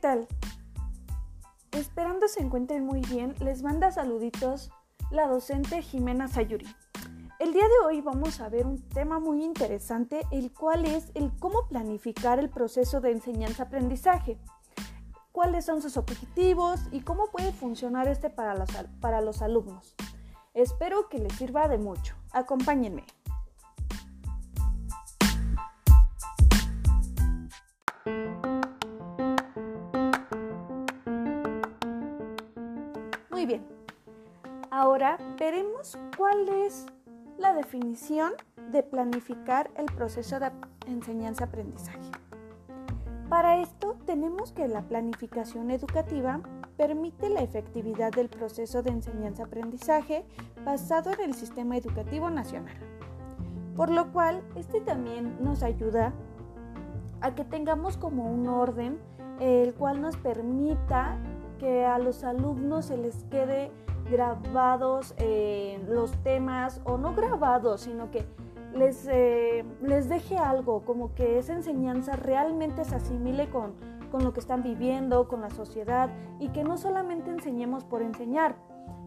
[0.00, 0.26] tal?
[1.72, 4.70] Esperando se encuentren muy bien, les manda saluditos
[5.10, 6.66] la docente Jimena Sayuri.
[7.38, 11.30] El día de hoy vamos a ver un tema muy interesante, el cual es el
[11.38, 14.38] cómo planificar el proceso de enseñanza-aprendizaje,
[15.32, 19.94] cuáles son sus objetivos y cómo puede funcionar este para los, para los alumnos.
[20.54, 22.14] Espero que les sirva de mucho.
[22.32, 23.04] Acompáñenme.
[34.70, 36.86] Ahora veremos cuál es
[37.38, 38.32] la definición
[38.70, 40.52] de planificar el proceso de
[40.86, 41.98] enseñanza-aprendizaje.
[43.28, 46.40] Para esto tenemos que la planificación educativa
[46.76, 50.24] permite la efectividad del proceso de enseñanza-aprendizaje
[50.64, 52.76] basado en el sistema educativo nacional.
[53.76, 56.12] Por lo cual, este también nos ayuda
[57.20, 59.00] a que tengamos como un orden
[59.40, 61.18] el cual nos permita
[61.60, 63.70] que a los alumnos se les quede
[64.10, 68.24] grabados eh, los temas, o no grabados, sino que
[68.74, 73.74] les, eh, les deje algo, como que esa enseñanza realmente se asimile con,
[74.10, 78.56] con lo que están viviendo, con la sociedad, y que no solamente enseñemos por enseñar,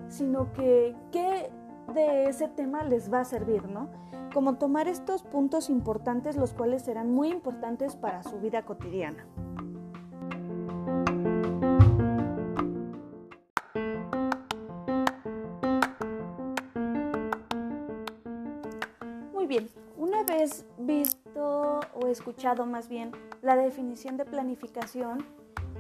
[0.08, 1.50] sino que qué
[1.94, 3.90] de ese tema les va a servir, ¿no?
[4.34, 9.26] Como tomar estos puntos importantes, los cuales serán muy importantes para su vida cotidiana.
[20.34, 25.26] Vez visto o escuchado más bien la definición de planificación,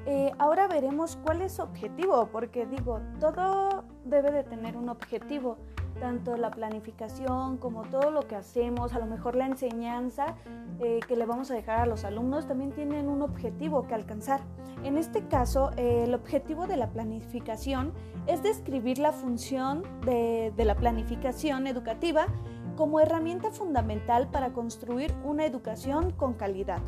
[0.06, 5.58] eh, ahora veremos cuál es su objetivo, porque digo, todo debe de tener un objetivo,
[6.00, 10.36] tanto la planificación como todo lo que hacemos, a lo mejor la enseñanza
[10.80, 14.42] eh, que le vamos a dejar a los alumnos también tienen un objetivo que alcanzar.
[14.84, 17.94] En este caso, eh, el objetivo de la planificación
[18.28, 22.28] es describir la función de, de la planificación educativa
[22.75, 26.79] como herramienta fundamental para construir una educación con calidad.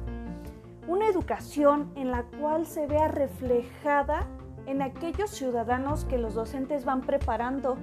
[0.88, 4.28] Una educación en la cual se vea reflejada
[4.66, 7.78] en aquellos ciudadanos que los docentes van preparando,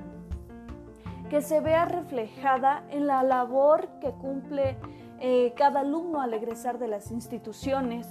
[1.31, 4.77] que se vea reflejada en la labor que cumple
[5.21, 8.09] eh, cada alumno al egresar de las instituciones.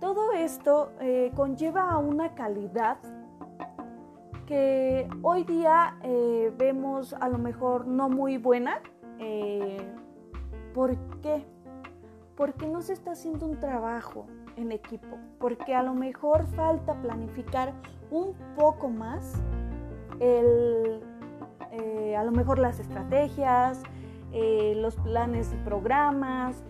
[0.00, 2.98] Todo esto eh, conlleva a una calidad
[4.46, 8.80] que hoy día eh, vemos a lo mejor no muy buena,
[9.20, 9.76] eh,
[10.74, 11.44] ¿Por qué?
[12.36, 14.26] Porque no se está haciendo un trabajo
[14.56, 17.74] en equipo, porque a lo mejor falta planificar
[18.10, 19.40] un poco más
[20.20, 21.00] eh,
[22.16, 23.82] a lo mejor las estrategias,
[24.32, 26.62] eh, los planes y programas,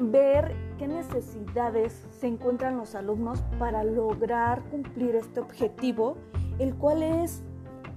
[0.00, 6.16] ver qué necesidades se encuentran los alumnos para lograr cumplir este objetivo,
[6.58, 7.42] el cual es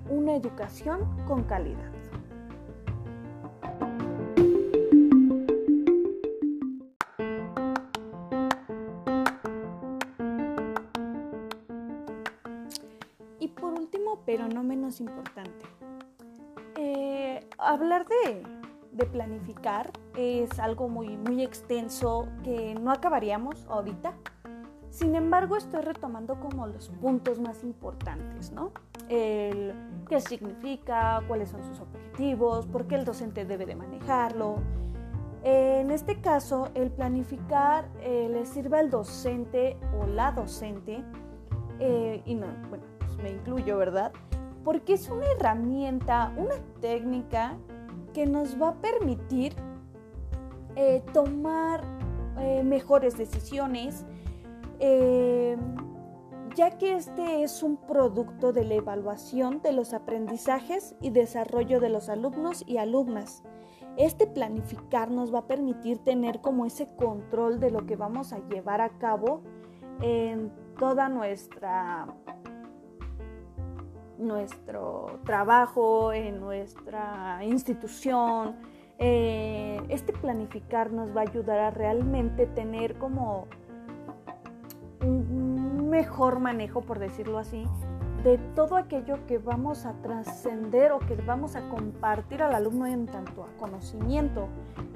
[0.10, 1.93] una educación con calidad.
[14.34, 15.64] Pero no menos importante.
[16.76, 24.14] Eh, hablar de, planificar es algo muy, muy extenso que no acabaríamos ahorita.
[24.90, 28.72] Sin embargo, estoy retomando como los puntos más importantes, ¿no?
[29.08, 29.76] El
[30.10, 34.56] qué significa, cuáles son sus objetivos, por qué el docente debe de manejarlo.
[35.44, 41.04] En este caso, el planificar eh, le sirve al docente o la docente,
[41.80, 42.93] eh, y no, bueno,
[43.24, 44.12] me incluyo, ¿verdad?
[44.64, 47.58] Porque es una herramienta, una técnica
[48.14, 49.56] que nos va a permitir
[50.76, 51.84] eh, tomar
[52.40, 54.06] eh, mejores decisiones,
[54.80, 55.58] eh,
[56.56, 61.90] ya que este es un producto de la evaluación de los aprendizajes y desarrollo de
[61.90, 63.44] los alumnos y alumnas.
[63.98, 68.40] Este planificar nos va a permitir tener como ese control de lo que vamos a
[68.50, 69.42] llevar a cabo
[70.02, 72.08] en toda nuestra
[74.28, 78.56] nuestro trabajo, en nuestra institución.
[79.00, 83.48] Eh, este planificar nos va a ayudar a realmente tener como
[85.02, 87.66] un mejor manejo, por decirlo así,
[88.24, 93.06] de todo aquello que vamos a trascender o que vamos a compartir al alumno en
[93.06, 94.48] tanto a conocimiento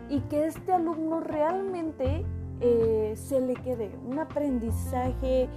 [0.10, 2.26] y que este alumno realmente
[2.62, 5.50] eh, se le quede un aprendizaje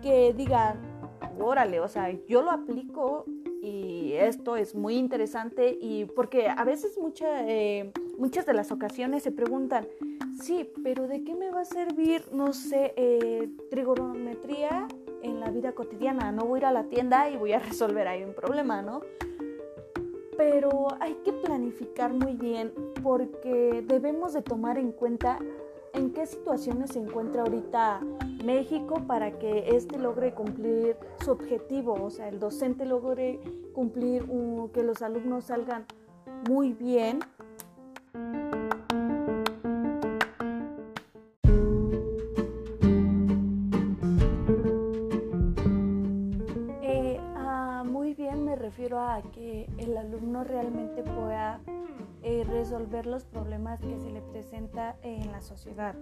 [0.00, 0.76] que diga,
[1.40, 3.24] órale, o sea, yo lo aplico
[3.62, 9.32] y esto es muy interesante y porque a veces eh, muchas de las ocasiones se
[9.32, 9.86] preguntan,
[10.40, 14.86] sí, pero ¿de qué me va a servir, no sé, eh, trigonometría
[15.22, 16.32] en la vida cotidiana?
[16.32, 19.00] No voy a ir a la tienda y voy a resolver ahí un problema, ¿no?
[20.36, 25.40] Pero hay que planificar muy bien porque debemos de tomar en cuenta
[25.98, 28.00] en qué situaciones se encuentra ahorita
[28.44, 33.40] México para que éste logre cumplir su objetivo, o sea, el docente logre
[33.74, 34.24] cumplir,
[34.72, 35.86] que los alumnos salgan
[36.48, 37.20] muy bien.
[49.14, 51.60] A que el alumno realmente pueda
[52.22, 55.94] eh, resolver los problemas que se le presenta en la sociedad.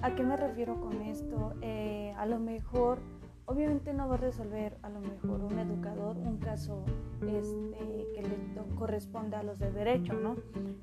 [0.00, 1.54] ¿A qué me refiero con esto?
[1.62, 2.98] Eh, a lo mejor,
[3.46, 6.84] obviamente no va a resolver a lo mejor un educador un caso
[7.20, 10.36] este, que le corresponde a los de derecho, ¿no?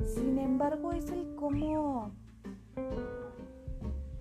[0.05, 2.11] Sin embargo, es el cómo,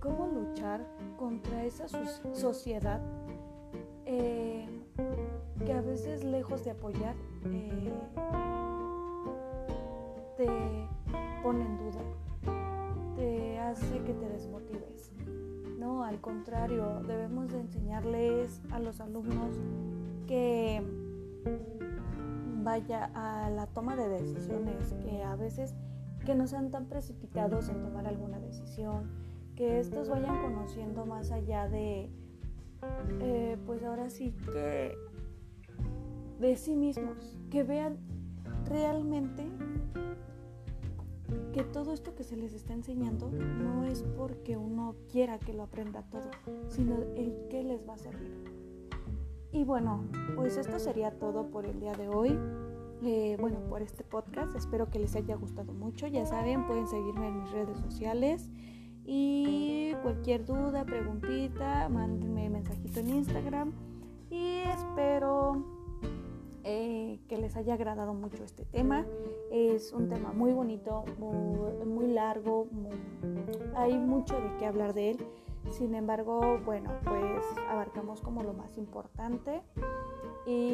[0.00, 0.84] cómo luchar
[1.16, 1.86] contra esa
[2.32, 3.00] sociedad
[4.04, 4.66] eh,
[5.68, 7.14] que a veces lejos de apoyar,
[10.38, 10.46] te
[11.42, 12.00] pone en duda,
[13.14, 15.12] te hace que te desmotives.
[15.78, 19.60] No, al contrario, debemos de enseñarles a los alumnos
[20.26, 20.82] que
[22.62, 25.74] vaya a la toma de decisiones, que a veces
[26.24, 29.10] que no sean tan precipitados en tomar alguna decisión,
[29.54, 32.08] que estos vayan conociendo más allá de,
[33.20, 34.96] eh, pues ahora sí que
[36.38, 37.98] de sí mismos, que vean
[38.66, 39.46] realmente
[41.52, 45.64] que todo esto que se les está enseñando no es porque uno quiera que lo
[45.64, 46.30] aprenda todo,
[46.68, 48.32] sino el que les va a servir.
[49.52, 50.04] Y bueno,
[50.36, 52.38] pues esto sería todo por el día de hoy.
[53.02, 54.54] Eh, bueno, por este podcast.
[54.54, 56.06] Espero que les haya gustado mucho.
[56.06, 58.50] Ya saben, pueden seguirme en mis redes sociales.
[59.04, 63.72] Y cualquier duda, preguntita, mándenme mensajito en Instagram.
[64.30, 65.77] Y espero
[66.64, 69.06] eh, que les haya agradado mucho este tema.
[69.50, 72.68] Es un tema muy bonito, muy, largo,
[73.74, 75.26] hay mucho de qué hablar de él.
[75.70, 79.62] Sin embargo, bueno, pues abarcamos como lo más importante
[80.46, 80.72] y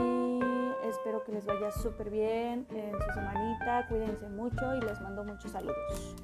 [0.85, 3.87] espero que les vaya súper bien en su semanita.
[3.89, 6.15] Cuídense mucho y les mando muchos saludos.